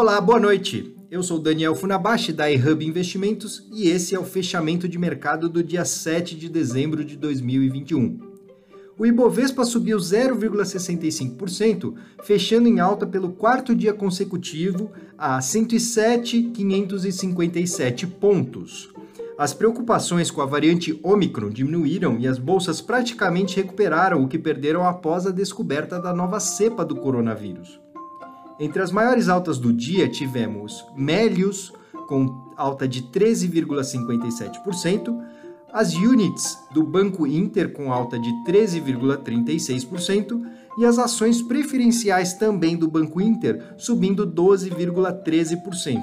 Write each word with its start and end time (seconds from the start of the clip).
Olá, 0.00 0.20
boa 0.20 0.38
noite. 0.38 0.94
Eu 1.10 1.24
sou 1.24 1.40
Daniel 1.40 1.74
Funabashi 1.74 2.32
da 2.32 2.48
eHub 2.48 2.86
Investimentos 2.86 3.66
e 3.72 3.88
esse 3.88 4.14
é 4.14 4.18
o 4.18 4.22
fechamento 4.22 4.88
de 4.88 4.96
mercado 4.96 5.48
do 5.48 5.60
dia 5.60 5.84
7 5.84 6.36
de 6.36 6.48
dezembro 6.48 7.04
de 7.04 7.16
2021. 7.16 8.20
O 8.96 9.04
Ibovespa 9.04 9.64
subiu 9.64 9.98
0,65%, 9.98 11.96
fechando 12.22 12.68
em 12.68 12.78
alta 12.78 13.08
pelo 13.08 13.32
quarto 13.32 13.74
dia 13.74 13.92
consecutivo 13.92 14.92
a 15.18 15.40
107.557 15.40 18.06
pontos. 18.06 18.90
As 19.36 19.52
preocupações 19.52 20.30
com 20.30 20.40
a 20.40 20.46
variante 20.46 20.96
Omicron 21.02 21.50
diminuíram 21.50 22.16
e 22.20 22.28
as 22.28 22.38
bolsas 22.38 22.80
praticamente 22.80 23.56
recuperaram 23.56 24.22
o 24.22 24.28
que 24.28 24.38
perderam 24.38 24.86
após 24.86 25.26
a 25.26 25.32
descoberta 25.32 26.00
da 26.00 26.14
nova 26.14 26.38
cepa 26.38 26.84
do 26.84 26.94
coronavírus. 26.94 27.80
Entre 28.60 28.82
as 28.82 28.90
maiores 28.90 29.28
altas 29.28 29.56
do 29.58 29.72
dia 29.72 30.08
tivemos 30.08 30.84
Melius, 30.96 31.72
com 32.08 32.52
alta 32.56 32.88
de 32.88 33.02
13,57%, 33.02 35.16
as 35.72 35.94
units 35.94 36.58
do 36.72 36.82
Banco 36.82 37.24
Inter 37.26 37.72
com 37.72 37.92
alta 37.92 38.18
de 38.18 38.30
13,36% 38.44 40.42
e 40.78 40.84
as 40.84 40.98
ações 40.98 41.40
preferenciais 41.42 42.34
também 42.34 42.76
do 42.76 42.88
Banco 42.88 43.20
Inter 43.20 43.74
subindo 43.76 44.26
12,13%. 44.26 46.00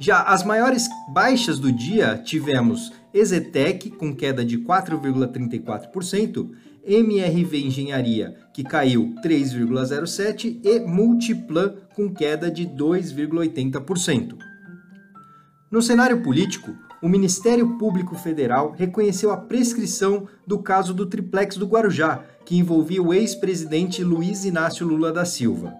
Já 0.00 0.22
as 0.22 0.44
maiores 0.44 0.88
baixas 1.12 1.58
do 1.58 1.72
dia 1.72 2.16
tivemos 2.16 2.92
Exetec 3.12 3.90
com 3.90 4.14
queda 4.14 4.44
de 4.44 4.58
4,34%, 4.58 6.50
MRV 6.84 7.66
Engenharia 7.66 8.36
que 8.58 8.64
caiu 8.64 9.14
3,07% 9.22 10.60
e 10.64 10.80
Multiplan 10.80 11.74
com 11.94 12.12
queda 12.12 12.50
de 12.50 12.66
2,80%. 12.66 14.36
No 15.70 15.80
cenário 15.80 16.22
político, 16.22 16.74
o 17.00 17.08
Ministério 17.08 17.78
Público 17.78 18.16
Federal 18.16 18.74
reconheceu 18.76 19.30
a 19.30 19.36
prescrição 19.36 20.26
do 20.44 20.58
caso 20.58 20.92
do 20.92 21.06
triplex 21.06 21.56
do 21.56 21.66
Guarujá, 21.66 22.24
que 22.44 22.56
envolvia 22.56 23.00
o 23.00 23.14
ex-presidente 23.14 24.02
Luiz 24.02 24.44
Inácio 24.44 24.84
Lula 24.84 25.12
da 25.12 25.24
Silva. 25.24 25.72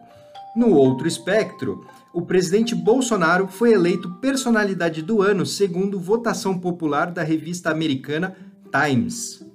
No 0.55 0.73
outro 0.75 1.09
espectro, 1.09 1.85
o 2.15 2.23
presidente 2.23 2.75
Bolsonaro 2.75 3.49
foi 3.49 3.73
eleito 3.73 4.09
personalidade 4.21 5.03
do 5.03 5.21
ano 5.21 5.45
segundo 5.45 5.99
votação 5.99 6.59
popular 6.59 7.11
da 7.11 7.25
revista 7.25 7.71
americana 7.71 8.37
Times. 8.71 9.48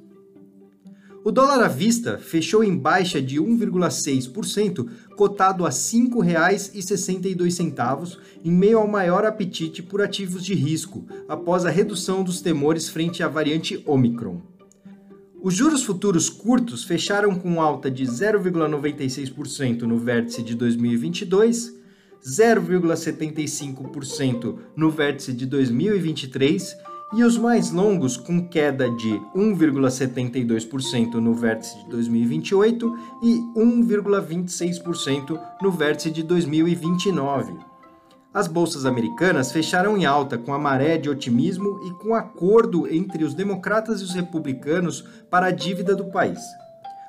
O 1.25 1.31
dólar 1.31 1.63
à 1.63 1.69
vista 1.69 2.17
fechou 2.17 2.65
em 2.65 2.77
baixa 2.77 3.21
de 3.21 3.39
1,6%, 3.39 4.89
cotado 5.15 5.65
a 5.65 5.69
R$ 5.69 5.75
5,62, 5.75 8.17
em 8.43 8.51
meio 8.51 8.79
ao 8.79 8.89
maior 8.89 9.25
apetite 9.25 9.81
por 9.81 10.01
ativos 10.01 10.43
de 10.43 10.53
risco, 10.53 11.05
após 11.29 11.65
a 11.65 11.69
redução 11.69 12.25
dos 12.25 12.41
temores 12.41 12.89
frente 12.89 13.23
à 13.23 13.29
variante 13.29 13.81
Omicron. 13.85 14.41
Os 15.41 15.53
juros 15.53 15.83
futuros 15.83 16.29
curtos 16.29 16.83
fecharam 16.83 17.33
com 17.35 17.61
alta 17.61 17.89
de 17.89 18.03
0,96% 18.03 19.83
no 19.83 19.97
vértice 19.97 20.43
de 20.43 20.55
2022, 20.55 21.73
0,75% 22.21 24.57
no 24.75 24.91
vértice 24.91 25.31
de 25.31 25.45
2023 25.45 26.75
e 27.15 27.23
os 27.23 27.37
mais 27.37 27.71
longos 27.71 28.17
com 28.17 28.47
queda 28.47 28.89
de 28.89 29.21
1,72% 29.35 31.15
no 31.15 31.33
vértice 31.33 31.77
de 31.83 31.89
2028 31.89 32.97
e 33.21 33.39
1,26% 33.55 35.39
no 35.61 35.71
vértice 35.71 36.09
de 36.09 36.23
2029. 36.23 37.53
As 38.33 38.47
bolsas 38.47 38.87
americanas 38.87 39.51
fecharam 39.51 39.95
em 39.95 40.05
alta 40.05 40.39
com 40.39 40.53
a 40.53 40.57
maré 40.57 40.97
de 40.97 41.07
otimismo 41.07 41.79
e 41.85 41.91
com 42.03 42.15
acordo 42.15 42.91
entre 42.91 43.23
os 43.23 43.35
democratas 43.35 44.01
e 44.01 44.03
os 44.03 44.15
republicanos 44.15 45.03
para 45.29 45.47
a 45.47 45.51
dívida 45.51 45.95
do 45.95 46.05
país. 46.05 46.39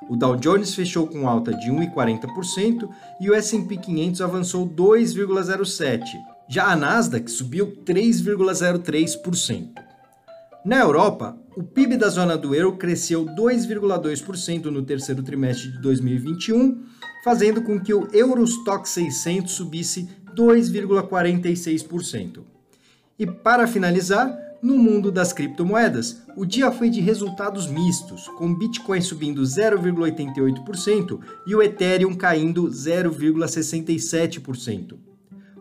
O 0.07 0.15
Dow 0.15 0.35
Jones 0.35 0.75
fechou 0.75 1.07
com 1.07 1.27
alta 1.27 1.51
de 1.51 1.71
1,40% 1.71 2.87
e 3.19 3.27
o 3.27 3.33
S&P 3.33 3.77
500 3.77 4.21
avançou 4.21 4.69
2,07%. 4.69 6.03
Já 6.47 6.67
a 6.67 6.75
Nasdaq 6.75 7.31
subiu 7.31 7.83
3,03%. 7.83 9.84
Na 10.65 10.79
Europa, 10.79 11.37
o 11.55 11.61
PIB 11.61 11.95
da 11.95 12.09
zona 12.09 12.35
do 12.35 12.55
euro 12.55 12.75
cresceu 12.75 13.23
2,2% 13.23 14.65
no 14.65 14.81
terceiro 14.81 15.21
trimestre 15.21 15.71
de 15.71 15.79
2021, 15.79 16.83
fazendo 17.23 17.61
com 17.61 17.79
que 17.79 17.93
o 17.93 18.09
Eurostock 18.11 18.89
600 18.89 19.53
subisse 19.53 20.09
2,46%. 20.35 22.39
E 23.19 23.27
para 23.27 23.67
finalizar, 23.67 24.35
no 24.59 24.75
mundo 24.75 25.11
das 25.11 25.31
criptomoedas, 25.31 26.23
o 26.35 26.47
dia 26.47 26.71
foi 26.71 26.89
de 26.89 26.99
resultados 26.99 27.67
mistos, 27.67 28.27
com 28.29 28.51
Bitcoin 28.51 29.01
subindo 29.01 29.43
0,88% 29.43 31.19
e 31.45 31.53
o 31.53 31.61
Ethereum 31.61 32.15
caindo 32.15 32.69
0,67%. 32.69 34.97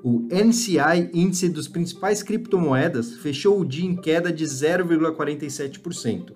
O 0.07 0.29
NCI, 0.31 1.09
índice 1.15 1.49
dos 1.49 1.67
principais 1.67 2.23
criptomoedas, 2.23 3.15
fechou 3.15 3.59
o 3.59 3.65
dia 3.65 3.87
em 3.87 3.97
queda 3.97 4.31
de 4.31 4.45
0,47%. 4.45 6.35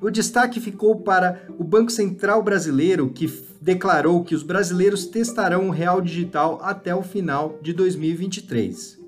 O 0.00 0.10
destaque 0.10 0.58
ficou 0.58 0.96
para 0.96 1.46
o 1.56 1.62
Banco 1.62 1.92
Central 1.92 2.42
Brasileiro, 2.42 3.08
que 3.08 3.32
declarou 3.60 4.24
que 4.24 4.34
os 4.34 4.42
brasileiros 4.42 5.06
testarão 5.06 5.68
o 5.68 5.70
real 5.70 6.00
digital 6.00 6.58
até 6.60 6.92
o 6.92 7.04
final 7.04 7.56
de 7.62 7.72
2023. 7.72 8.98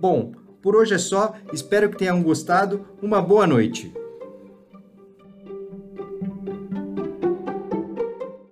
Bom, 0.00 0.32
por 0.60 0.74
hoje 0.74 0.94
é 0.94 0.98
só, 0.98 1.36
espero 1.52 1.88
que 1.88 1.98
tenham 1.98 2.20
gostado. 2.20 2.84
Uma 3.00 3.22
boa 3.22 3.46
noite. 3.46 3.94